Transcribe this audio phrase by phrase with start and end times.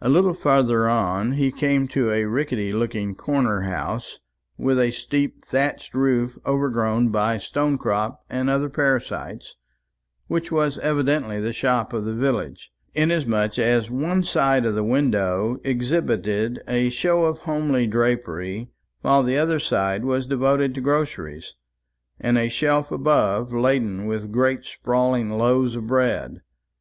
[0.00, 4.18] A little farther on, he came to a rickety looking corner house,
[4.58, 9.54] with a steep thatched roof overgrown by stonecrop and other parasites,
[10.26, 15.60] which was evidently the shop of the village, inasmuch as one side of the window
[15.62, 18.68] exhibited a show of homely drapery,
[19.02, 21.54] while the other side was devoted to groceries,
[22.18, 26.40] and a shelf above laden with great sprawling loaves of bread.